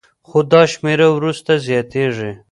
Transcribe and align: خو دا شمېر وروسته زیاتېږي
خو 0.27 0.39
دا 0.51 0.61
شمېر 0.73 0.99
وروسته 1.17 1.51
زیاتېږي 1.67 2.31